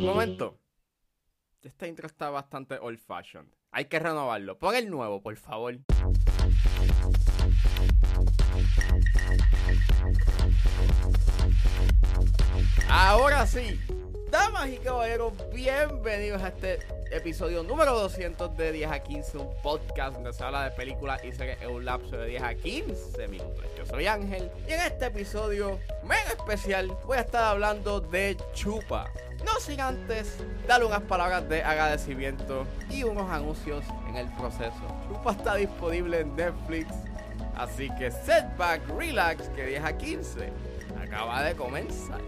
Momento. 0.00 0.60
Este 1.62 1.88
intro 1.88 2.06
está 2.06 2.30
bastante 2.30 2.78
old 2.78 3.00
fashioned. 3.00 3.52
Hay 3.72 3.86
que 3.86 3.98
renovarlo. 3.98 4.56
Pon 4.56 4.76
el 4.76 4.88
nuevo, 4.88 5.20
por 5.20 5.36
favor. 5.36 5.80
Ahora 12.88 13.44
sí, 13.48 13.80
damas 14.30 14.68
y 14.68 14.76
caballeros, 14.78 15.32
bienvenidos 15.52 16.42
a 16.42 16.48
este 16.48 16.80
episodio 17.10 17.62
número 17.62 17.98
200 17.98 18.56
de 18.56 18.72
10 18.72 18.90
a 18.90 18.98
15, 19.00 19.38
un 19.38 19.50
podcast 19.62 20.14
donde 20.14 20.32
se 20.32 20.44
habla 20.44 20.64
de 20.64 20.70
películas 20.72 21.24
y 21.24 21.32
series 21.32 21.60
en 21.62 21.70
un 21.70 21.84
lapso 21.84 22.16
de 22.16 22.26
10 22.26 22.42
a 22.42 22.54
15 22.54 23.28
minutos. 23.28 23.64
Yo 23.76 23.86
soy 23.86 24.06
Ángel 24.06 24.50
y 24.68 24.72
en 24.72 24.80
este 24.80 25.06
episodio 25.06 25.78
mega 26.02 26.30
especial 26.36 26.94
voy 27.06 27.16
a 27.16 27.22
estar 27.22 27.44
hablando 27.44 28.00
de 28.00 28.36
Chupa. 28.52 29.10
No 29.44 29.60
sin 29.60 29.80
antes 29.80 30.36
darle 30.66 30.86
unas 30.86 31.02
palabras 31.02 31.48
de 31.48 31.62
agradecimiento 31.62 32.66
y 32.90 33.04
unos 33.04 33.30
anuncios 33.30 33.84
en 34.08 34.16
el 34.16 34.28
proceso. 34.34 34.82
Chupa 35.08 35.32
está 35.32 35.54
disponible 35.54 36.20
en 36.20 36.36
Netflix, 36.36 36.92
así 37.56 37.88
que 37.98 38.10
setback, 38.10 38.86
relax, 38.88 39.48
que 39.50 39.64
10 39.64 39.84
a 39.84 39.96
15 39.96 40.52
acaba 41.00 41.42
de 41.42 41.54
comenzar. 41.54 42.20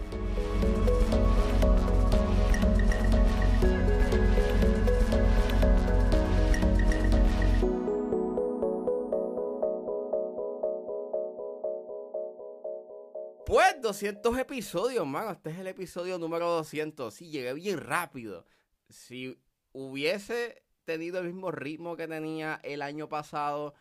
200 13.81 14.37
episodios, 14.37 15.05
mano. 15.07 15.31
Este 15.31 15.49
es 15.49 15.57
el 15.57 15.67
episodio 15.67 16.17
número 16.17 16.49
200. 16.49 17.13
Sí, 17.13 17.29
llegué 17.29 17.53
bien 17.53 17.79
rápido. 17.79 18.45
Si 18.89 19.41
hubiese 19.73 20.63
tenido 20.85 21.19
el 21.19 21.27
mismo 21.27 21.51
ritmo 21.51 21.95
que 21.95 22.07
tenía 22.07 22.59
el 22.63 22.81
año 22.81 23.09
pasado, 23.09 23.73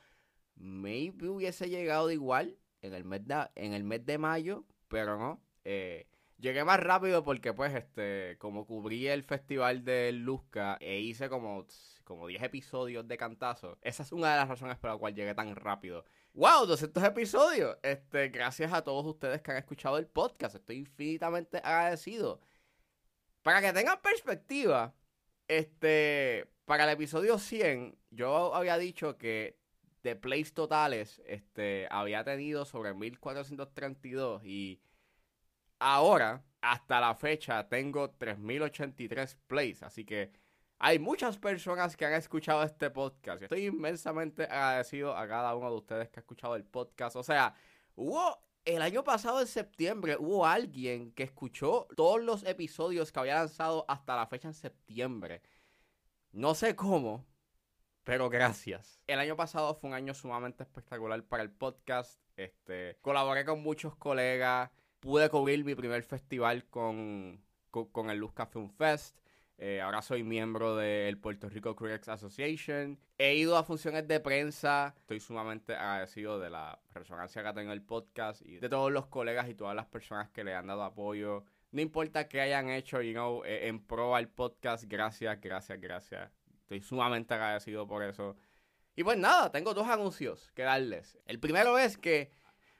maybe 0.56 1.28
hubiese 1.28 1.69
llegado 1.69 2.11
igual 2.11 2.59
en 2.81 2.95
el 2.95 3.05
mes 3.05 3.27
de, 3.27 3.48
en 3.56 3.75
el 3.75 3.84
mes 3.84 4.05
de 4.06 4.19
mayo, 4.19 4.65
pero 4.89 5.19
no. 5.19 5.43
Eh, 5.65 6.06
llegué 6.39 6.65
más 6.65 6.81
rápido 6.81 7.23
porque, 7.23 7.53
pues, 7.53 7.75
este, 7.75 8.37
como 8.39 8.67
cubrí 8.67 9.06
el 9.06 9.23
festival 9.23 9.84
de 9.84 10.12
Luzca 10.12 10.78
e 10.81 11.01
hice 11.01 11.28
como, 11.28 11.67
como 12.05 12.27
10 12.27 12.43
episodios 12.43 13.06
de 13.06 13.17
cantazo, 13.17 13.78
esa 13.83 14.03
es 14.03 14.12
una 14.12 14.31
de 14.31 14.37
las 14.37 14.48
razones 14.48 14.78
por 14.78 14.91
la 14.91 14.97
cual 14.97 15.15
llegué 15.15 15.34
tan 15.34 15.55
rápido. 15.56 16.05
¡Wow! 16.34 16.67
200 16.67 17.03
episodios. 17.05 17.77
Este, 17.83 18.28
gracias 18.28 18.73
a 18.73 18.83
todos 18.83 19.05
ustedes 19.05 19.42
que 19.42 19.50
han 19.50 19.56
escuchado 19.59 19.98
el 19.98 20.06
podcast. 20.06 20.55
Estoy 20.55 20.77
infinitamente 20.78 21.59
agradecido. 21.59 22.41
Para 23.42 23.61
que 23.61 23.72
tengan 23.72 24.00
perspectiva, 24.00 24.95
este, 25.48 26.48
para 26.64 26.84
el 26.84 26.91
episodio 26.91 27.39
100, 27.39 27.98
yo 28.11 28.55
había 28.55 28.78
dicho 28.78 29.19
que 29.19 29.59
de 30.03 30.17
plays 30.17 30.55
totales, 30.55 31.20
este, 31.27 31.89
había 31.91 32.25
tenido 32.25 32.65
sobre 32.65 32.94
1432 32.94 34.44
y 34.44 34.81
ahora, 35.78 36.44
hasta 36.61 37.00
la 37.00 37.15
fecha, 37.15 37.69
tengo 37.69 38.11
3083 38.11 39.37
plays. 39.47 39.83
Así 39.83 40.05
que 40.05 40.33
hay 40.81 40.98
muchas 40.98 41.36
personas 41.36 41.95
que 41.95 42.06
han 42.06 42.14
escuchado 42.14 42.62
este 42.62 42.89
podcast. 42.89 43.42
Estoy 43.42 43.67
inmensamente 43.67 44.45
agradecido 44.45 45.14
a 45.14 45.28
cada 45.28 45.55
uno 45.55 45.70
de 45.70 45.77
ustedes 45.77 46.09
que 46.09 46.19
ha 46.19 46.22
escuchado 46.22 46.56
el 46.56 46.64
podcast. 46.64 47.17
O 47.17 47.22
sea, 47.22 47.55
hubo 47.97 48.42
el 48.64 48.81
año 48.81 49.05
pasado 49.05 49.42
en 49.42 49.47
septiembre 49.47 50.17
hubo 50.19 50.47
alguien 50.47 51.12
que 51.12 51.22
escuchó 51.22 51.87
todos 51.97 52.22
los 52.22 52.45
episodios 52.45 53.12
que 53.12 53.20
había 53.20 53.34
lanzado 53.34 53.84
hasta 53.89 54.17
la 54.17 54.27
fecha 54.27 54.48
en 54.48 54.55
septiembre. 54.55 55.42
No 56.33 56.55
sé 56.55 56.75
cómo, 56.75 57.27
pero 58.03 58.31
gracias. 58.31 59.03
El 59.06 59.19
año 59.19 59.37
pasado 59.37 59.75
fue 59.75 59.91
un 59.91 59.94
año 59.94 60.15
sumamente 60.15 60.62
espectacular 60.62 61.22
para 61.25 61.43
el 61.43 61.50
podcast. 61.50 62.19
Este, 62.37 62.97
colaboré 63.03 63.44
con 63.44 63.62
muchos 63.62 63.97
colegas. 63.97 64.71
Pude 64.99 65.28
cubrir 65.28 65.62
mi 65.62 65.75
primer 65.75 66.03
festival 66.05 66.65
con, 66.71 67.44
con, 67.71 67.87
con 67.87 68.09
el 68.09 68.16
Luz 68.16 68.32
Film 68.50 68.71
Fest. 68.71 69.21
Eh, 69.62 69.78
ahora 69.82 70.00
soy 70.00 70.22
miembro 70.22 70.75
del 70.75 71.19
Puerto 71.19 71.50
Rico 71.50 71.76
Critics 71.76 72.09
Association. 72.09 72.98
He 73.19 73.34
ido 73.34 73.59
a 73.59 73.62
funciones 73.62 74.09
de 74.09 74.19
prensa. 74.19 74.94
Estoy 74.97 75.21
sumamente 75.21 75.75
agradecido 75.75 76.41
de 76.41 76.48
la 76.48 76.81
resonancia 76.94 77.43
que 77.43 77.48
ha 77.48 77.53
tenido 77.53 77.75
el 77.75 77.82
podcast 77.82 78.41
y 78.41 78.56
de 78.56 78.70
todos 78.70 78.91
los 78.91 79.09
colegas 79.09 79.50
y 79.50 79.54
todas 79.54 79.76
las 79.76 79.84
personas 79.84 80.31
que 80.31 80.44
le 80.44 80.54
han 80.54 80.69
dado 80.69 80.82
apoyo. 80.82 81.44
No 81.72 81.82
importa 81.82 82.26
qué 82.26 82.41
hayan 82.41 82.70
hecho, 82.70 83.03
you 83.03 83.12
know, 83.12 83.44
eh, 83.44 83.69
en 83.69 83.84
pro 83.84 84.16
al 84.16 84.28
podcast. 84.28 84.84
Gracias, 84.84 85.38
gracias, 85.43 85.78
gracias. 85.78 86.31
Estoy 86.62 86.81
sumamente 86.81 87.34
agradecido 87.34 87.87
por 87.87 88.03
eso. 88.03 88.38
Y 88.97 89.04
pues 89.04 89.19
nada, 89.19 89.53
tengo 89.53 89.75
dos 89.75 89.88
anuncios 89.88 90.50
que 90.53 90.62
darles. 90.62 91.19
El 91.26 91.38
primero 91.38 91.78
es 91.78 91.99
que 91.99 92.31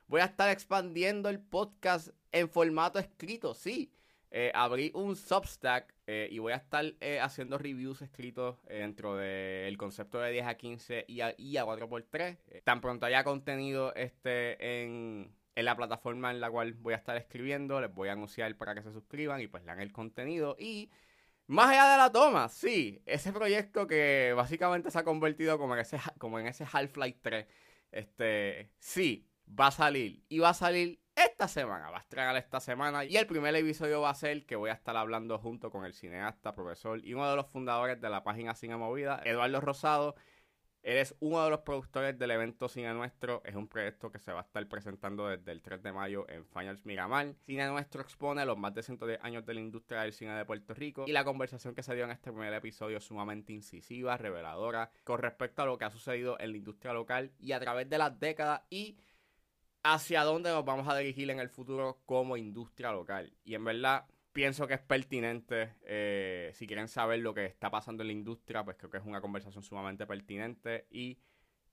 voy 0.07 0.23
a 0.23 0.25
estar 0.25 0.49
expandiendo 0.49 1.29
el 1.29 1.41
podcast 1.41 2.09
en 2.33 2.49
formato 2.49 2.99
escrito, 2.99 3.53
sí. 3.53 3.93
Eh, 4.33 4.53
abrí 4.55 4.93
un 4.95 5.17
Substack 5.17 5.93
eh, 6.07 6.29
y 6.31 6.39
voy 6.39 6.53
a 6.53 6.57
estar 6.57 6.85
eh, 7.01 7.19
haciendo 7.21 7.59
reviews 7.59 8.01
escritos 8.01 8.63
dentro 8.69 9.17
del 9.17 9.77
concepto 9.77 10.21
de 10.21 10.31
10 10.31 10.47
a 10.47 10.55
15 10.55 11.05
y 11.09 11.21
a, 11.21 11.35
y 11.37 11.57
a 11.57 11.65
4x3. 11.65 12.39
Eh, 12.49 12.63
tan 12.65 12.81
pronto 12.81 13.07
haya 13.07 13.25
contenido 13.25 13.93
este 13.95 14.83
en, 14.85 15.35
en, 15.57 15.65
la 15.65 15.77
plataforma 15.77 16.31
en 16.31 16.41
la 16.41 16.49
cual 16.49 16.75
voy 16.75 16.95
a 16.95 16.97
estar 16.97 17.17
escribiendo, 17.17 17.81
les 17.81 17.93
voy 17.93 18.09
a 18.09 18.13
anunciar 18.13 18.57
para 18.57 18.75
que 18.75 18.83
se 18.83 18.93
suscriban 18.93 19.41
y 19.41 19.49
pues 19.49 19.65
lean 19.65 19.81
el 19.81 19.93
contenido. 19.93 20.57
Y 20.61 20.91
más 21.49 21.71
allá 21.71 21.91
de 21.91 21.97
la 21.97 22.13
toma, 22.13 22.49
sí, 22.49 23.03
ese 23.07 23.33
proyecto 23.33 23.89
que 23.89 24.33
básicamente 24.37 24.93
se 24.93 24.99
ha 25.01 25.05
convertido 25.05 25.59
como 25.59 25.75
en 25.75 25.81
ese, 25.81 25.99
como 26.19 26.39
en 26.39 26.47
ese 26.47 26.65
Half-Life 26.71 27.19
3, 27.21 27.47
este, 27.91 28.71
sí, 28.79 29.29
va 29.49 29.69
a 29.69 29.73
salir. 29.73 30.23
Y 30.29 30.39
va 30.39 30.51
a 30.51 30.55
salir 30.55 31.01
esta 31.25 31.49
semana, 31.49 31.91
va 31.91 31.99
a 31.99 32.01
estrenar 32.01 32.37
esta 32.37 32.61
semana 32.61 33.05
y 33.05 33.17
el 33.17 33.27
primer 33.27 33.55
episodio 33.55 34.01
va 34.01 34.11
a 34.11 34.15
ser 34.15 34.47
que 34.47 34.57
voy 34.57 34.71
a 34.71 34.75
estar 34.75 34.97
hablando 34.97 35.39
junto 35.39 35.71
con 35.71 35.85
el 35.85 35.93
cineasta, 35.93 36.55
profesor 36.55 37.05
y 37.05 37.15
uno 37.15 37.29
de 37.29 37.37
los 37.37 37.47
fundadores 37.47 38.01
de 38.01 38.09
la 38.09 38.25
página 38.25 38.55
Cine 38.55 38.77
Movida, 38.77 39.21
Eduardo 39.25 39.61
Rosado. 39.61 40.15
Él 40.83 40.97
es 40.97 41.15
uno 41.21 41.45
de 41.45 41.51
los 41.51 41.61
productores 41.61 42.19
del 42.19 42.31
evento 42.31 42.67
Cine 42.67 42.95
Nuestro. 42.95 43.43
Es 43.45 43.55
un 43.55 43.69
proyecto 43.69 44.11
que 44.11 44.19
se 44.19 44.33
va 44.33 44.39
a 44.41 44.43
estar 44.45 44.67
presentando 44.67 45.29
desde 45.29 45.53
el 45.53 45.61
3 45.61 45.83
de 45.83 45.93
mayo 45.93 46.27
en 46.31 46.47
Finals 46.47 46.87
Miramar. 46.87 47.35
Cine 47.45 47.67
Nuestro 47.69 48.01
expone 48.01 48.47
los 48.47 48.57
más 48.57 48.73
de 48.73 48.83
110 48.83 49.19
años 49.23 49.45
de 49.45 49.53
la 49.53 49.61
industria 49.61 50.01
del 50.01 50.15
cine 50.15 50.33
de 50.33 50.47
Puerto 50.47 50.73
Rico. 50.73 51.05
Y 51.07 51.13
la 51.13 51.25
conversación 51.25 51.75
que 51.75 51.83
se 51.83 51.95
dio 51.95 52.05
en 52.05 52.13
este 52.13 52.33
primer 52.33 52.55
episodio 52.55 52.97
es 52.97 53.05
sumamente 53.05 53.53
incisiva, 53.53 54.17
reveladora, 54.17 54.91
con 55.05 55.19
respecto 55.19 55.61
a 55.61 55.67
lo 55.67 55.77
que 55.77 55.85
ha 55.85 55.91
sucedido 55.91 56.41
en 56.41 56.53
la 56.53 56.57
industria 56.57 56.95
local 56.95 57.31
y 57.39 57.53
a 57.53 57.61
través 57.61 57.91
de 57.91 57.99
las 57.99 58.19
décadas 58.19 58.63
y 58.71 58.97
hacia 59.83 60.25
dónde 60.25 60.51
nos 60.51 60.65
vamos 60.65 60.89
a 60.89 60.97
dirigir 60.97 61.31
en 61.31 61.41
el 61.41 61.49
futuro 61.49 62.03
como 62.07 62.37
industria 62.37 62.93
local. 62.93 63.33
Y 63.45 63.55
en 63.55 63.65
verdad 63.65 64.07
pienso 64.33 64.67
que 64.67 64.75
es 64.75 64.81
pertinente, 64.81 65.75
eh, 65.83 66.51
si 66.55 66.67
quieren 66.67 66.89
saber 66.89 67.21
lo 67.21 67.35
que 67.35 67.47
está 67.47 67.71
pasando 67.71 68.03
en 68.03 68.09
la 68.09 68.13
industria, 68.13 68.65
pues 68.65 68.77
creo 68.77 68.91
que 68.91 68.99
es 68.99 69.05
una 69.05 69.21
conversación 69.21 69.63
sumamente 69.63 70.07
pertinente 70.07 70.87
y 70.91 71.19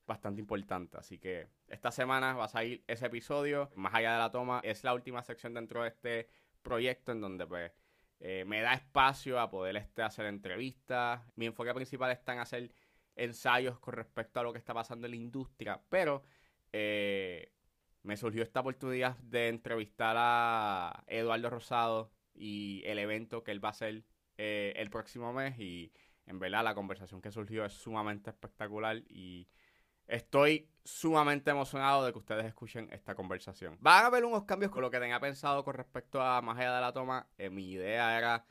bastante 0.06 0.42
importante. 0.42 0.98
Así 0.98 1.20
que 1.20 1.48
esta 1.68 1.92
semana 1.92 2.34
va 2.34 2.46
a 2.46 2.50
salir 2.50 2.84
ese 2.88 3.08
episodio, 3.08 3.70
más 3.76 3.94
allá 3.94 4.14
de 4.14 4.20
la 4.20 4.32
toma, 4.32 4.62
es 4.64 4.84
la 4.84 4.94
última 4.94 5.22
sección 5.22 5.54
dentro 5.54 5.84
de 5.84 5.90
este 5.90 6.30
proyecto 6.62 7.12
en 7.12 7.22
donde 7.22 7.46
pues 7.46 7.72
eh, 8.20 8.44
me 8.46 8.62
da 8.62 8.74
espacio 8.74 9.40
a 9.40 9.50
poder 9.50 9.78
este, 9.78 10.02
hacer 10.02 10.26
entrevistas. 10.26 11.22
Mi 11.36 11.46
enfoque 11.46 11.74
principal 11.74 12.12
está 12.12 12.34
en 12.34 12.40
hacer 12.40 12.72
ensayos 13.16 13.80
con 13.80 13.94
respecto 13.96 14.40
a 14.40 14.44
lo 14.44 14.54
que 14.54 14.60
está 14.60 14.74
pasando 14.74 15.08
en 15.08 15.12
la 15.12 15.18
industria, 15.18 15.82
pero... 15.90 16.24
Eh, 16.74 17.54
me 18.08 18.16
surgió 18.16 18.42
esta 18.42 18.62
oportunidad 18.62 19.18
de 19.18 19.50
entrevistar 19.50 20.16
a 20.18 21.04
Eduardo 21.08 21.50
Rosado 21.50 22.10
y 22.34 22.82
el 22.86 23.00
evento 23.00 23.44
que 23.44 23.52
él 23.52 23.64
va 23.64 23.70
a 23.70 23.72
hacer 23.72 24.06
eh, 24.38 24.72
el 24.78 24.90
próximo 24.90 25.34
mes 25.34 25.60
y 25.60 25.92
en 26.26 26.40
verdad 26.40 26.64
la 26.64 26.74
conversación 26.74 27.22
que 27.22 27.34
surgió 27.34 27.66
es 27.66 27.74
sumamente 27.74 28.30
espectacular 28.30 28.96
y 29.10 29.50
estoy 30.08 30.70
sumamente 30.86 31.52
emocionado 31.52 32.06
de 32.06 32.14
que 32.14 32.20
ustedes 32.20 32.46
escuchen 32.46 32.88
esta 32.94 33.14
conversación. 33.14 33.78
Van 33.82 34.06
a 34.06 34.08
haber 34.08 34.24
unos 34.24 34.46
cambios 34.46 34.72
con 34.72 34.84
lo 34.84 34.90
que 34.90 35.02
tenía 35.02 35.20
pensado 35.20 35.66
con 35.66 35.74
respecto 35.74 36.22
a 36.22 36.38
allá 36.38 36.76
de 36.76 36.82
la 36.82 36.94
toma. 36.94 37.28
Eh, 37.38 37.50
mi 37.50 37.70
idea 37.70 38.18
era 38.18 38.46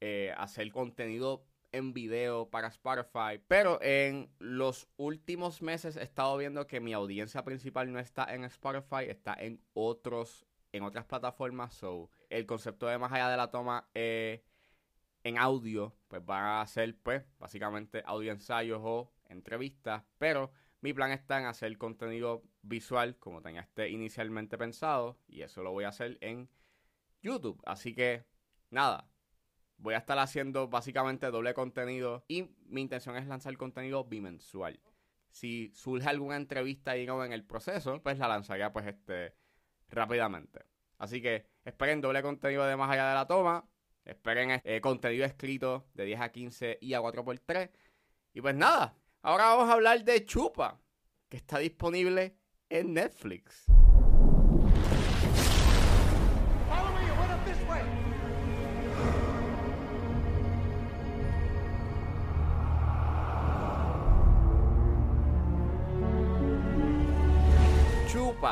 eh, 0.00 0.34
hacer 0.36 0.68
contenido 0.72 1.46
en 1.72 1.92
video 1.92 2.48
para 2.50 2.68
Spotify. 2.68 3.40
Pero 3.48 3.80
en 3.82 4.30
los 4.38 4.88
últimos 4.96 5.62
meses 5.62 5.96
he 5.96 6.02
estado 6.02 6.36
viendo 6.36 6.66
que 6.66 6.80
mi 6.80 6.92
audiencia 6.92 7.44
principal 7.44 7.92
no 7.92 7.98
está 7.98 8.32
en 8.34 8.44
Spotify, 8.44 9.08
está 9.08 9.34
en 9.34 9.60
otros, 9.74 10.46
en 10.72 10.82
otras 10.82 11.04
plataformas. 11.04 11.74
So, 11.74 12.10
el 12.30 12.46
concepto 12.46 12.86
de 12.86 12.98
más 12.98 13.12
allá 13.12 13.28
de 13.28 13.36
la 13.36 13.50
toma 13.50 13.88
eh, 13.94 14.44
en 15.24 15.38
audio, 15.38 15.96
pues 16.08 16.22
va 16.22 16.60
a 16.60 16.66
ser, 16.66 16.96
pues, 17.02 17.24
básicamente 17.38 18.02
audio 18.06 18.32
ensayos 18.32 18.80
o 18.82 19.12
entrevistas. 19.28 20.04
Pero 20.18 20.52
mi 20.80 20.92
plan 20.92 21.10
está 21.10 21.38
en 21.38 21.46
hacer 21.46 21.76
contenido 21.78 22.44
visual 22.62 23.16
como 23.18 23.42
tenía 23.42 23.62
este 23.62 23.88
inicialmente 23.88 24.56
pensado. 24.56 25.18
Y 25.26 25.42
eso 25.42 25.62
lo 25.62 25.72
voy 25.72 25.84
a 25.84 25.88
hacer 25.88 26.18
en 26.20 26.48
YouTube. 27.22 27.60
Así 27.66 27.94
que, 27.94 28.24
nada. 28.70 29.08
Voy 29.78 29.94
a 29.94 29.98
estar 29.98 30.18
haciendo 30.18 30.68
básicamente 30.68 31.30
doble 31.30 31.54
contenido. 31.54 32.24
Y 32.28 32.50
mi 32.66 32.82
intención 32.82 33.16
es 33.16 33.26
lanzar 33.26 33.56
contenido 33.56 34.04
bimensual. 34.04 34.80
Si 35.30 35.70
surge 35.74 36.08
alguna 36.08 36.36
entrevista 36.36 36.96
en 36.96 37.32
el 37.32 37.44
proceso, 37.44 38.02
pues 38.02 38.18
la 38.18 38.28
lanzaría 38.28 38.72
pues 38.72 38.86
este 38.86 39.34
rápidamente. 39.88 40.64
Así 40.98 41.20
que 41.20 41.46
esperen 41.64 42.00
doble 42.00 42.22
contenido 42.22 42.64
de 42.64 42.76
más 42.76 42.90
allá 42.90 43.08
de 43.08 43.14
la 43.14 43.26
toma. 43.26 43.68
Esperen 44.04 44.60
eh, 44.64 44.80
contenido 44.80 45.24
escrito 45.24 45.88
de 45.94 46.04
10 46.04 46.20
a 46.20 46.30
15 46.30 46.78
y 46.80 46.94
a 46.94 47.00
4x3. 47.00 47.70
Y 48.34 48.40
pues 48.40 48.54
nada, 48.54 48.96
ahora 49.22 49.44
vamos 49.46 49.68
a 49.68 49.72
hablar 49.72 50.04
de 50.04 50.24
Chupa, 50.24 50.80
que 51.28 51.36
está 51.36 51.58
disponible 51.58 52.36
en 52.68 52.94
Netflix. 52.94 53.66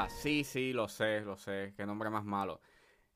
Sí, 0.08 0.42
sí, 0.42 0.72
lo 0.72 0.88
sé, 0.88 1.20
lo 1.20 1.36
sé, 1.36 1.72
qué 1.76 1.86
nombre 1.86 2.10
más 2.10 2.24
malo. 2.24 2.60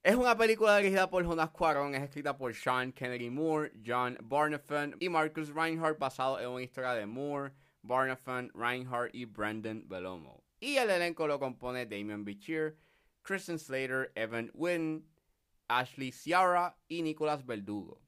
Es 0.03 0.15
una 0.15 0.37
película 0.37 0.77
dirigida 0.77 1.11
por 1.11 1.25
Jonas 1.25 1.51
Cuarón, 1.51 1.95
es 1.95 2.03
escrita 2.03 2.37
por 2.37 2.55
Sean 2.55 2.93
Kennedy 2.93 3.31
Moore, 3.31 3.73
John 3.85 4.17
Barnafan 4.23 4.95
y 5.01 5.09
Marcus 5.09 5.53
Reinhardt, 5.53 5.99
basado 5.99 6.39
en 6.39 6.49
una 6.49 6.63
historia 6.63 6.93
de 6.93 7.05
Moore, 7.05 7.53
Barnafan, 7.83 8.53
Reinhardt 8.55 9.13
y 9.13 9.25
Brandon 9.25 9.89
Belomo. 9.89 10.45
Y 10.61 10.77
el 10.77 10.91
elenco 10.91 11.27
lo 11.27 11.41
compone 11.41 11.85
Damien 11.85 12.25
Bichir, 12.25 12.77
Kristen 13.23 13.59
Slater, 13.59 14.13
Evan 14.15 14.53
Wynn, 14.55 15.05
Ashley 15.67 16.13
Ciara 16.13 16.77
y 16.87 17.03
Nicolas 17.03 17.45
Verdugo. 17.45 18.01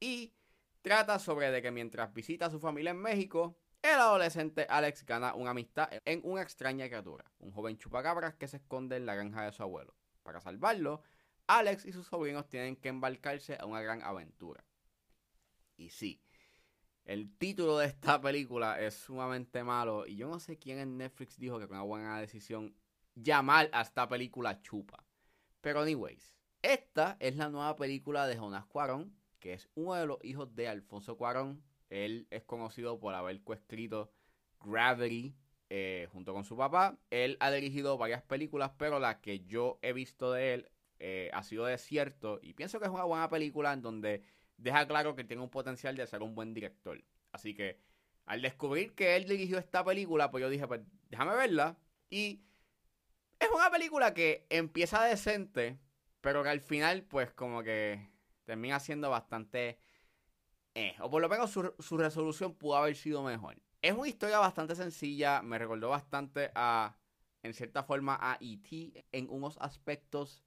Y 0.00 0.34
trata 0.82 1.18
sobre 1.18 1.50
de 1.50 1.62
que 1.62 1.70
mientras 1.70 2.12
visita 2.12 2.46
a 2.46 2.50
su 2.50 2.60
familia 2.60 2.90
en 2.90 3.00
México, 3.00 3.56
el 3.82 3.94
adolescente 3.94 4.66
Alex 4.68 5.04
gana 5.04 5.34
una 5.34 5.50
amistad 5.50 5.88
en 6.04 6.20
una 6.24 6.42
extraña 6.42 6.86
criatura, 6.86 7.24
un 7.38 7.52
joven 7.52 7.78
chupacabras 7.78 8.34
que 8.34 8.48
se 8.48 8.58
esconde 8.58 8.96
en 8.96 9.06
la 9.06 9.14
granja 9.14 9.44
de 9.44 9.52
su 9.52 9.62
abuelo. 9.62 9.94
Para 10.22 10.40
salvarlo, 10.40 11.02
Alex 11.46 11.86
y 11.86 11.92
sus 11.92 12.06
sobrinos 12.06 12.48
tienen 12.48 12.76
que 12.76 12.88
embarcarse 12.88 13.56
a 13.58 13.66
una 13.66 13.80
gran 13.80 14.02
aventura. 14.02 14.64
Y 15.76 15.90
sí, 15.90 16.20
el 17.04 17.34
título 17.38 17.78
de 17.78 17.86
esta 17.86 18.20
película 18.20 18.80
es 18.80 18.94
sumamente 18.94 19.64
malo 19.64 20.06
y 20.06 20.16
yo 20.16 20.28
no 20.28 20.40
sé 20.40 20.58
quién 20.58 20.78
en 20.78 20.98
Netflix 20.98 21.38
dijo 21.38 21.58
que 21.58 21.66
fue 21.66 21.76
una 21.76 21.84
buena 21.84 22.20
decisión 22.20 22.74
llamar 23.14 23.70
a 23.72 23.80
esta 23.80 24.06
película 24.08 24.60
Chupa. 24.60 25.06
Pero 25.60 25.80
anyways, 25.80 26.34
esta 26.62 27.16
es 27.20 27.36
la 27.36 27.48
nueva 27.48 27.76
película 27.76 28.26
de 28.26 28.36
Jonas 28.36 28.66
Cuarón, 28.66 29.16
que 29.40 29.54
es 29.54 29.68
uno 29.74 29.94
de 29.94 30.06
los 30.06 30.18
hijos 30.22 30.54
de 30.54 30.68
Alfonso 30.68 31.16
Cuarón. 31.16 31.62
Él 31.90 32.26
es 32.30 32.42
conocido 32.44 32.98
por 32.98 33.14
haber 33.14 33.42
coescrito 33.42 34.12
Gravity 34.60 35.34
eh, 35.70 36.08
junto 36.12 36.32
con 36.32 36.44
su 36.44 36.56
papá. 36.56 36.98
Él 37.10 37.36
ha 37.40 37.50
dirigido 37.50 37.98
varias 37.98 38.22
películas, 38.22 38.72
pero 38.78 38.98
la 38.98 39.20
que 39.20 39.40
yo 39.40 39.78
he 39.82 39.92
visto 39.92 40.32
de 40.32 40.54
él 40.54 40.70
eh, 40.98 41.30
ha 41.32 41.42
sido 41.42 41.66
desierto 41.66 42.40
y 42.42 42.54
pienso 42.54 42.80
que 42.80 42.86
es 42.86 42.90
una 42.90 43.04
buena 43.04 43.28
película 43.28 43.72
en 43.72 43.82
donde 43.82 44.22
deja 44.56 44.86
claro 44.88 45.14
que 45.14 45.24
tiene 45.24 45.42
un 45.42 45.50
potencial 45.50 45.96
de 45.96 46.06
ser 46.06 46.22
un 46.22 46.34
buen 46.34 46.54
director. 46.54 47.02
Así 47.32 47.54
que 47.54 47.78
al 48.26 48.42
descubrir 48.42 48.94
que 48.94 49.16
él 49.16 49.26
dirigió 49.26 49.58
esta 49.58 49.84
película, 49.84 50.30
pues 50.30 50.42
yo 50.42 50.50
dije, 50.50 50.66
pues 50.66 50.80
déjame 51.08 51.34
verla. 51.34 51.78
Y 52.10 52.42
es 53.38 53.48
una 53.54 53.70
película 53.70 54.12
que 54.14 54.46
empieza 54.50 55.04
decente, 55.04 55.78
pero 56.20 56.42
que 56.42 56.48
al 56.48 56.60
final 56.60 57.04
pues 57.04 57.30
como 57.32 57.62
que 57.62 58.08
termina 58.44 58.80
siendo 58.80 59.10
bastante... 59.10 59.78
Eh, 60.78 60.94
o 61.00 61.10
por 61.10 61.20
lo 61.20 61.28
menos 61.28 61.50
su, 61.50 61.74
su 61.80 61.96
resolución 61.96 62.54
pudo 62.54 62.76
haber 62.76 62.94
sido 62.94 63.24
mejor. 63.24 63.56
Es 63.82 63.92
una 63.94 64.06
historia 64.06 64.38
bastante 64.38 64.76
sencilla, 64.76 65.42
me 65.42 65.58
recordó 65.58 65.88
bastante 65.88 66.52
a, 66.54 66.96
en 67.42 67.52
cierta 67.52 67.82
forma, 67.82 68.16
a 68.20 68.38
E.T. 68.40 69.04
en 69.10 69.28
unos 69.28 69.58
aspectos 69.58 70.44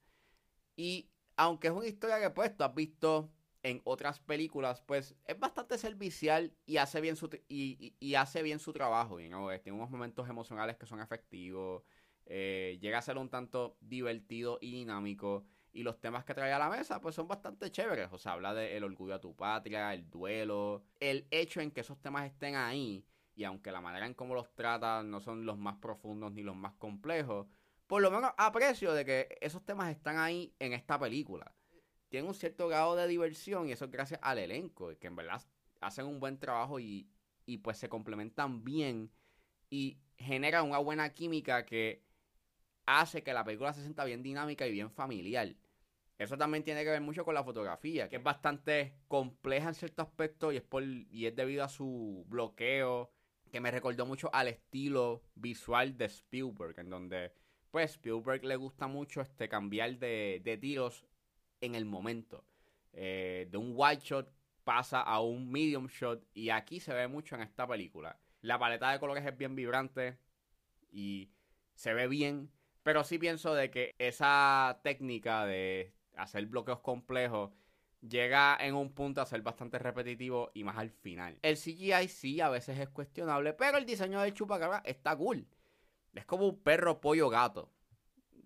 y 0.74 1.10
aunque 1.36 1.68
es 1.68 1.74
una 1.74 1.86
historia 1.86 2.18
que 2.18 2.30
pues 2.30 2.56
tú 2.56 2.64
has 2.64 2.74
visto 2.74 3.30
en 3.62 3.82
otras 3.84 4.20
películas, 4.20 4.80
pues 4.80 5.14
es 5.26 5.38
bastante 5.38 5.76
servicial 5.76 6.56
y 6.64 6.78
hace 6.78 7.02
bien 7.02 7.16
su, 7.16 7.28
y, 7.48 8.14
hace 8.14 8.42
bien 8.42 8.58
su 8.58 8.72
trabajo. 8.72 9.20
¿no? 9.20 9.48
Tiene 9.60 9.76
unos 9.76 9.90
momentos 9.90 10.28
emocionales 10.30 10.76
que 10.78 10.86
son 10.86 11.00
efectivos. 11.00 11.82
Eh, 12.24 12.78
llega 12.80 12.98
a 12.98 13.02
ser 13.02 13.18
un 13.18 13.28
tanto 13.28 13.76
divertido 13.80 14.58
y 14.62 14.72
dinámico. 14.72 15.44
Y 15.72 15.82
los 15.82 16.00
temas 16.00 16.24
que 16.24 16.34
trae 16.34 16.52
a 16.52 16.58
la 16.58 16.68
mesa, 16.68 17.00
pues 17.00 17.14
son 17.14 17.26
bastante 17.26 17.70
chéveres. 17.70 18.08
O 18.12 18.18
sea, 18.18 18.32
habla 18.32 18.52
del 18.52 18.84
orgullo 18.84 19.14
a 19.14 19.20
tu 19.20 19.34
patria, 19.34 19.94
el 19.94 20.08
duelo. 20.10 20.84
El 21.00 21.26
hecho 21.30 21.60
en 21.60 21.70
que 21.70 21.80
esos 21.80 22.00
temas 22.00 22.26
estén 22.26 22.56
ahí. 22.56 23.06
Y 23.34 23.44
aunque 23.44 23.72
la 23.72 23.80
manera 23.80 24.04
en 24.04 24.12
cómo 24.12 24.34
los 24.34 24.54
trata 24.54 25.02
no 25.02 25.20
son 25.20 25.46
los 25.46 25.56
más 25.56 25.76
profundos 25.76 26.32
ni 26.32 26.42
los 26.42 26.54
más 26.54 26.74
complejos, 26.74 27.46
por 27.86 28.02
lo 28.02 28.10
menos 28.10 28.32
aprecio 28.36 28.92
de 28.92 29.04
que 29.04 29.38
esos 29.40 29.64
temas 29.64 29.90
están 29.90 30.18
ahí 30.18 30.54
en 30.58 30.74
esta 30.74 30.98
película. 30.98 31.54
Tienen 32.08 32.28
un 32.28 32.34
cierto 32.34 32.68
grado 32.68 32.94
de 32.94 33.08
diversión 33.08 33.68
y 33.68 33.72
eso 33.72 33.86
es 33.86 33.90
gracias 33.90 34.20
al 34.22 34.38
elenco, 34.38 34.92
que 34.98 35.06
en 35.06 35.16
verdad 35.16 35.42
hacen 35.80 36.04
un 36.04 36.20
buen 36.20 36.38
trabajo 36.38 36.78
y, 36.78 37.08
y 37.46 37.58
pues 37.58 37.78
se 37.78 37.88
complementan 37.88 38.62
bien 38.64 39.10
y 39.70 39.98
generan 40.16 40.68
una 40.68 40.78
buena 40.78 41.10
química 41.10 41.64
que 41.64 42.02
hace 42.86 43.22
que 43.22 43.32
la 43.32 43.44
película 43.44 43.72
se 43.72 43.82
sienta 43.82 44.04
bien 44.04 44.22
dinámica 44.22 44.66
y 44.66 44.72
bien 44.72 44.90
familiar. 44.90 45.54
Eso 46.18 46.36
también 46.38 46.62
tiene 46.62 46.84
que 46.84 46.90
ver 46.90 47.00
mucho 47.00 47.24
con 47.24 47.34
la 47.34 47.42
fotografía, 47.42 48.08
que 48.08 48.16
es 48.16 48.22
bastante 48.22 48.94
compleja 49.08 49.68
en 49.68 49.74
cierto 49.74 50.02
aspecto 50.02 50.52
y 50.52 50.56
es, 50.56 50.62
por, 50.62 50.84
y 50.84 51.26
es 51.26 51.34
debido 51.34 51.64
a 51.64 51.68
su 51.68 52.24
bloqueo, 52.28 53.10
que 53.50 53.60
me 53.60 53.70
recordó 53.70 54.06
mucho 54.06 54.30
al 54.32 54.48
estilo 54.48 55.22
visual 55.34 55.96
de 55.96 56.06
Spielberg, 56.06 56.78
en 56.78 56.90
donde 56.90 57.32
pues 57.70 57.92
Spielberg 57.92 58.44
le 58.44 58.56
gusta 58.56 58.86
mucho 58.86 59.20
este 59.20 59.48
cambiar 59.48 59.98
de, 59.98 60.58
tiros 60.60 61.06
en 61.60 61.74
el 61.74 61.84
momento. 61.84 62.44
Eh, 62.92 63.48
de 63.50 63.56
un 63.56 63.72
wide 63.74 64.00
shot 64.00 64.30
pasa 64.64 65.00
a 65.00 65.20
un 65.20 65.50
medium 65.50 65.86
shot 65.88 66.24
y 66.34 66.50
aquí 66.50 66.80
se 66.80 66.92
ve 66.92 67.08
mucho 67.08 67.34
en 67.34 67.42
esta 67.42 67.66
película. 67.66 68.18
La 68.42 68.58
paleta 68.58 68.90
de 68.92 69.00
colores 69.00 69.24
es 69.24 69.36
bien 69.36 69.54
vibrante 69.54 70.18
y 70.90 71.30
se 71.74 71.94
ve 71.94 72.08
bien, 72.08 72.50
pero 72.82 73.04
sí 73.04 73.18
pienso 73.18 73.54
de 73.54 73.70
que 73.70 73.94
esa 73.98 74.80
técnica 74.82 75.46
de 75.46 75.94
hacer 76.16 76.46
bloqueos 76.46 76.80
complejos 76.80 77.50
llega 78.00 78.56
en 78.60 78.74
un 78.74 78.92
punto 78.92 79.20
a 79.20 79.26
ser 79.26 79.42
bastante 79.42 79.78
repetitivo 79.78 80.50
y 80.54 80.64
más 80.64 80.76
al 80.78 80.90
final. 80.90 81.38
El 81.42 81.56
CGI 81.56 82.08
sí 82.08 82.40
a 82.40 82.48
veces 82.48 82.78
es 82.78 82.88
cuestionable, 82.88 83.52
pero 83.52 83.78
el 83.78 83.86
diseño 83.86 84.20
de 84.20 84.34
Chupacabra 84.34 84.82
está 84.84 85.16
cool. 85.16 85.46
Es 86.14 86.26
como 86.26 86.48
un 86.48 86.62
perro, 86.62 87.00
pollo, 87.00 87.28
gato. 87.28 87.72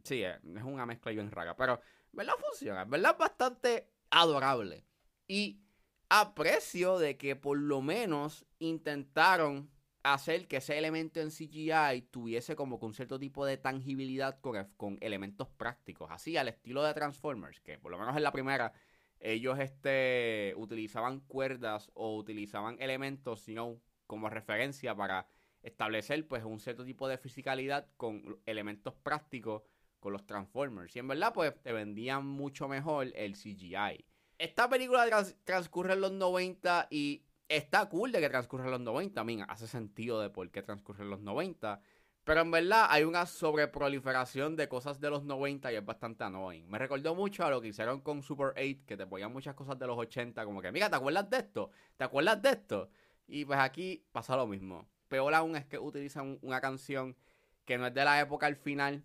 Sí, 0.05 0.23
es 0.23 0.38
una 0.62 0.87
mezcla 0.87 1.11
bien 1.11 1.31
rara. 1.31 1.57
Pero, 1.57 1.81
¿verdad? 2.12 2.35
Funciona. 2.38 2.85
¿Verdad? 2.85 3.16
Bastante 3.19 3.90
adorable. 4.11 4.85
Y 5.26 5.61
aprecio 6.09 6.99
de 6.99 7.16
que 7.16 7.35
por 7.35 7.59
lo 7.59 7.83
menos 7.83 8.47
intentaron 8.61 9.69
hacer 10.15 10.47
que 10.47 10.59
ese 10.59 10.79
elemento 10.79 11.21
en 11.21 11.31
CGI 11.31 12.03
tuviese 12.11 12.57
como 12.57 12.79
con 12.79 12.95
cierto 12.95 13.19
tipo 13.19 13.45
de 13.45 13.57
tangibilidad 13.57 14.41
con, 14.41 14.65
con, 14.77 14.99
elementos 15.01 15.49
prácticos, 15.49 16.11
así 16.11 16.37
al 16.37 16.49
estilo 16.49 16.83
de 16.83 16.95
Transformers, 16.95 17.61
que 17.61 17.79
por 17.79 17.91
lo 17.91 17.99
menos 17.99 18.17
en 18.17 18.23
la 18.23 18.33
primera 18.33 18.73
ellos 19.21 19.59
este, 19.59 20.55
utilizaban 20.57 21.21
cuerdas 21.21 21.91
o 21.95 22.17
utilizaban 22.17 22.77
elementos, 22.81 23.41
sino 23.41 23.81
como 24.07 24.29
referencia 24.29 24.95
para 24.95 25.27
establecer 25.63 26.27
pues 26.29 26.45
un 26.45 26.61
cierto 26.61 26.85
tipo 26.85 27.09
de 27.09 27.19
fisicalidad 27.19 27.89
con 27.97 28.41
elementos 28.47 28.95
prácticos 28.95 29.63
con 29.99 30.13
los 30.13 30.27
Transformers. 30.27 30.95
Y 30.95 31.01
en 31.01 31.09
verdad 31.09 31.33
pues 31.35 31.61
te 31.63 31.73
vendían 31.73 32.27
mucho 32.27 32.69
mejor 32.69 33.13
el 33.15 33.33
CGI. 33.35 34.05
Esta 34.39 34.69
película 34.69 35.07
transcurre 35.45 35.95
en 35.95 36.03
los 36.03 36.13
90 36.13 36.89
y 36.91 37.25
está 37.49 37.88
cool 37.88 38.12
de 38.12 38.21
que 38.21 38.29
transcurre 38.29 38.65
en 38.65 38.71
los 38.73 38.81
90. 38.81 39.25
Mira, 39.25 39.45
hace 39.45 39.67
sentido 39.67 40.21
de 40.21 40.31
por 40.31 40.50
qué 40.50 40.62
transcurre 40.62 41.05
en 41.05 41.11
los 41.11 41.21
90. 41.21 41.81
Pero 42.25 42.41
en 42.41 42.50
verdad 42.50 42.87
hay 42.91 43.05
una 43.05 43.25
sobreproliferación 43.25 44.57
de 44.57 44.69
cosas 44.69 45.00
de 45.00 45.11
los 45.11 45.23
90 45.25 45.73
y 45.73 45.76
es 45.76 45.85
bastante 45.85 46.25
annoying. 46.25 46.69
Me 46.69 46.79
recordó 46.79 47.15
mucho 47.15 47.45
a 47.45 47.50
lo 47.50 47.61
que 47.61 47.69
hicieron 47.69 48.00
con 48.00 48.23
Super 48.23 48.49
8, 48.57 48.85
que 48.85 48.97
te 48.97 49.07
ponían 49.07 49.33
muchas 49.33 49.55
cosas 49.55 49.79
de 49.79 49.87
los 49.87 49.97
80, 49.97 50.45
como 50.45 50.61
que, 50.61 50.73
mira, 50.73 50.91
¿te 50.91 50.97
acuerdas 50.97 51.31
de 51.31 51.37
esto? 51.37 51.71
¿Te 51.97 52.03
acuerdas 52.03 52.43
de 52.43 52.50
esto? 52.50 52.91
Y 53.29 53.45
pues 53.45 53.61
aquí 53.61 54.05
pasa 54.12 54.37
lo 54.37 54.49
mismo 54.49 54.88
peor 55.09 55.35
aún 55.35 55.57
es 55.57 55.65
que 55.67 55.79
utilizan 55.79 56.38
una 56.43 56.61
canción 56.61 57.17
que 57.65 57.79
no 57.79 57.87
es 57.87 57.95
de 57.95 58.05
la 58.05 58.21
época 58.21 58.47
al 58.47 58.57
final. 58.57 59.05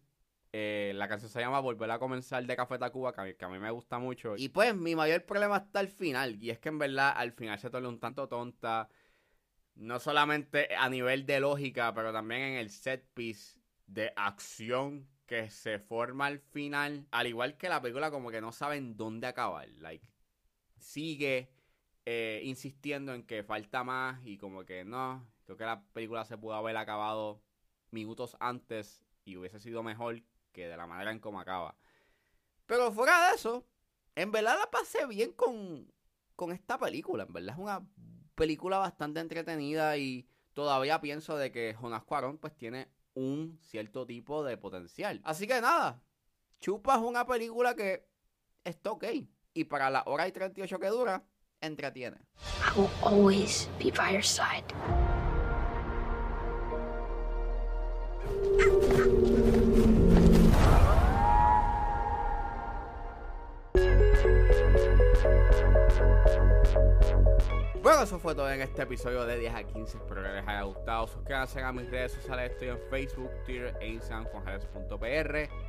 Eh, 0.54 0.92
la 0.96 1.08
canción 1.08 1.32
se 1.32 1.40
llama 1.40 1.60
Volver 1.60 1.90
a 1.92 2.00
comenzar 2.00 2.46
de 2.46 2.56
Café 2.56 2.78
Tacuba, 2.78 3.14
que 3.14 3.46
a, 3.46 3.50
mí, 3.50 3.60
me 3.60 3.72
gusta 3.72 4.00
mucho. 4.00 4.36
Y 4.38 4.50
pues 4.50 4.76
mi 4.76 4.96
mayor 4.96 5.26
problema 5.26 5.58
está 5.58 5.80
al 5.80 5.88
final. 5.88 6.42
Y 6.44 6.50
es 6.50 6.60
que 6.60 6.70
en 6.70 6.80
verdad 6.80 7.14
al 7.16 7.32
final 7.32 7.58
se 7.60 7.70
torna 7.70 7.90
un 7.90 8.00
tanto 8.00 8.28
tonta. 8.28 8.90
No 9.76 10.00
solamente 10.00 10.76
a 10.76 10.90
nivel 10.90 11.26
de 11.26 11.40
lógica, 11.40 11.94
pero 11.94 12.12
también 12.12 12.42
en 12.42 12.58
el 12.58 12.70
set 12.70 13.08
piece 13.14 13.58
de 13.88 14.12
acción 14.16 15.08
que 15.26 15.50
se 15.50 15.80
forma 15.80 16.26
al 16.26 16.40
final, 16.40 17.08
al 17.12 17.28
igual 17.28 17.56
que 17.58 17.70
la 17.70 17.82
película 17.82 18.12
como 18.12 18.32
que 18.32 18.42
no 18.42 18.52
saben 18.52 18.98
dónde 18.98 19.28
acabar, 19.28 19.70
like 19.80 20.06
sigue 20.82 21.50
eh, 22.06 22.42
insistiendo 22.44 23.14
en 23.14 23.24
que 23.24 23.44
falta 23.44 23.84
más 23.84 24.20
y 24.26 24.38
como 24.38 24.66
que 24.66 24.84
no, 24.84 25.26
creo 25.46 25.58
que 25.58 25.64
la 25.64 25.84
película 25.94 26.26
se 26.26 26.38
pudo 26.38 26.56
haber 26.56 26.76
acabado 26.76 27.42
minutos 27.92 28.36
antes 28.40 29.02
y 29.24 29.38
hubiese 29.38 29.60
sido 29.60 29.84
mejor 29.84 30.22
que 30.52 30.68
de 30.68 30.78
la 30.78 30.88
manera 30.88 31.12
en 31.12 31.20
como 31.20 31.40
acaba. 31.40 31.76
Pero 32.66 32.92
fuera 32.92 33.30
de 33.30 33.36
eso, 33.36 33.66
en 34.16 34.32
verdad 34.32 34.58
la 34.60 34.70
pasé 34.70 35.06
bien 35.06 35.34
con, 35.34 35.92
con 36.36 36.52
esta 36.52 36.78
película. 36.78 37.24
En 37.24 37.34
verdad 37.34 37.56
es 37.56 37.62
una 37.62 37.86
película 38.36 38.78
bastante 38.78 39.20
entretenida 39.20 39.98
y 39.98 40.28
todavía 40.54 41.02
pienso 41.02 41.38
de 41.38 41.52
que 41.52 41.76
Jonas 41.80 42.04
Cuarón 42.04 42.38
pues 42.38 42.56
tiene 42.56 42.90
un 43.14 43.60
cierto 43.62 44.06
tipo 44.06 44.44
de 44.44 44.58
potencial. 44.58 45.22
Así 45.24 45.48
que 45.48 45.60
nada, 45.62 46.02
Chupa 46.60 46.96
es 46.96 47.02
una 47.02 47.26
película 47.26 47.76
que 47.76 48.08
está 48.64 48.92
ok. 48.92 49.06
Y 49.54 49.66
para 49.66 49.90
la 49.90 50.04
hora 50.06 50.28
y 50.28 50.32
38 50.32 50.80
que 50.80 50.88
dura, 50.88 51.24
entretiene. 51.60 52.18
I 52.64 52.80
will 52.80 52.90
always 53.04 53.70
be 53.78 53.92
by 53.92 54.14
your 54.14 54.24
side. 54.24 54.64
Bueno, 67.82 68.04
eso 68.04 68.20
fue 68.20 68.36
todo 68.36 68.52
en 68.52 68.62
este 68.62 68.84
episodio 68.84 69.26
de 69.26 69.40
10 69.40 69.56
a 69.56 69.64
15. 69.64 69.98
Espero 69.98 70.22
que 70.22 70.30
les 70.30 70.48
haya 70.48 70.62
gustado. 70.62 71.08
Suscríbanse 71.08 71.62
a 71.62 71.72
mis 71.72 71.90
redes 71.90 72.12
sociales. 72.12 72.52
Estoy 72.52 72.68
en 72.70 72.80
Facebook, 72.92 73.32
Twitter 73.44 73.76
e 73.82 73.88
Instagram 73.88 74.28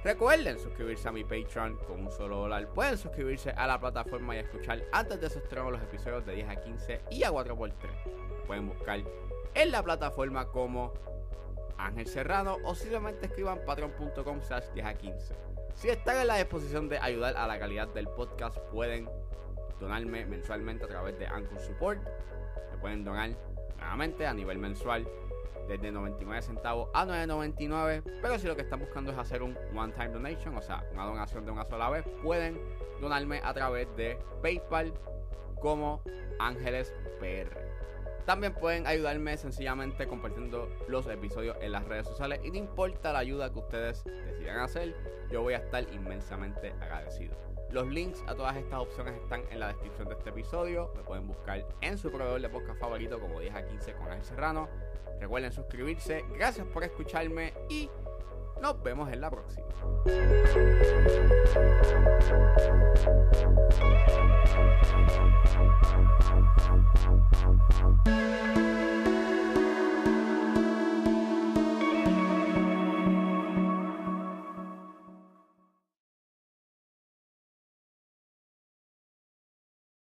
Recuerden 0.05 0.59
suscribirse 0.59 1.09
a 1.09 1.13
mi 1.13 1.25
Patreon 1.25 1.79
con 1.87 2.01
un 2.01 2.11
solo 2.11 2.37
dólar. 2.41 2.69
Pueden 2.69 2.99
suscribirse 2.99 3.51
a 3.53 3.67
la 3.67 3.81
plataforma 3.81 4.37
y 4.37 4.41
escuchar 4.41 4.83
antes 4.93 5.21
de 5.23 5.27
esos 5.27 5.43
los 5.51 5.81
episodios 5.81 6.27
de 6.27 6.35
10 6.35 6.49
a 6.51 6.57
15 6.57 7.01
y 7.11 7.23
a 7.25 7.31
4x3. 7.31 7.73
Pueden 8.47 8.69
buscar 8.69 9.01
en 9.55 9.71
la 9.71 9.83
plataforma 9.83 10.47
como 10.49 10.93
Ángel 11.79 12.07
Serrano 12.07 12.59
o 12.65 12.75
simplemente 12.75 13.27
escriban 13.27 13.61
patreon.com 13.65 14.43
slash 14.43 14.67
10 14.75 14.87
a 14.87 14.95
15. 14.95 15.35
Si 15.75 15.89
están 15.89 16.19
en 16.19 16.27
la 16.27 16.37
disposición 16.37 16.91
de 16.91 16.99
ayudar 16.99 17.37
a 17.37 17.47
la 17.47 17.59
calidad 17.59 17.89
del 17.89 18.07
podcast, 18.09 18.59
pueden 18.71 19.09
donarme 19.83 20.25
mensualmente 20.25 20.85
a 20.85 20.89
través 20.89 21.19
de 21.19 21.27
Anchor 21.27 21.59
Support. 21.61 22.01
Me 22.71 22.79
pueden 22.79 23.05
donar 23.05 23.31
nuevamente 23.77 24.27
a 24.27 24.33
nivel 24.33 24.59
mensual 24.59 25.07
desde 25.69 25.93
99 25.93 26.43
centavos 26.43 26.89
a 26.95 27.05
9.99. 27.05 28.03
Pero 28.23 28.39
si 28.39 28.47
lo 28.47 28.57
que 28.57 28.63
están 28.63 28.81
buscando 28.81 29.13
es 29.13 29.19
hacer 29.19 29.43
un 29.43 29.57
one-time 29.77 30.11
donation, 30.11 30.57
o 30.57 30.63
sea, 30.63 30.85
una 30.93 31.05
donación 31.05 31.45
de 31.45 31.53
una 31.53 31.65
sola 31.65 31.91
vez, 31.91 32.05
pueden 32.23 32.59
donarme 33.01 33.41
a 33.45 33.53
través 33.53 33.95
de 33.97 34.19
PayPal 34.43 34.93
como 35.61 36.03
Ángeles 36.39 36.95
PR. 37.21 37.73
También 38.25 38.55
pueden 38.55 38.87
ayudarme 38.87 39.37
sencillamente 39.37 40.07
compartiendo 40.07 40.69
los 40.87 41.09
episodios 41.09 41.57
en 41.61 41.73
las 41.73 41.85
redes 41.85 42.07
sociales 42.07 42.41
y 42.45 42.53
no 42.53 42.59
importa 42.59 43.13
la 43.13 43.19
ayuda 43.19 43.53
que 43.53 43.59
ustedes 43.59 44.05
decidan 44.05 44.61
hacer, 44.61 44.95
yo 45.31 45.43
voy 45.43 45.55
a 45.55 45.59
estar 45.59 45.83
inmensamente 45.93 46.73
agradecido. 46.81 47.52
Los 47.73 47.89
links 47.89 48.23
a 48.27 48.35
todas 48.35 48.55
estas 48.57 48.81
opciones 48.81 49.15
están 49.15 49.43
en 49.51 49.59
la 49.59 49.69
descripción 49.69 50.07
de 50.07 50.15
este 50.15 50.29
episodio. 50.29 50.93
Me 50.95 51.03
pueden 51.03 51.27
buscar 51.27 51.67
en 51.81 51.97
su 51.97 52.11
proveedor 52.11 52.43
de 52.43 52.51
podcast 52.51 52.79
favorito 52.79 53.19
como 53.19 53.41
10 53.41 53.55
a 53.55 53.65
15 53.65 53.95
con 53.95 54.09
Ángel 54.09 54.25
Serrano. 54.25 54.69
Recuerden 55.19 55.53
suscribirse. 55.53 56.23
Gracias 56.35 56.67
por 56.67 56.85
escucharme 56.85 57.55
y 57.71 57.89
nos 58.61 58.83
vemos 58.83 59.11
en 59.11 59.23
la 59.23 59.31
próxima. 59.31 59.67